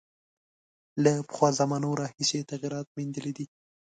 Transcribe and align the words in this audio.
له 1.03 1.11
پخوا 1.27 1.49
زمانو 1.59 1.99
راهیسې 2.01 2.35
یې 2.39 2.47
تغییرات 2.51 2.87
میندلي 2.95 3.31
دي. 3.37 3.45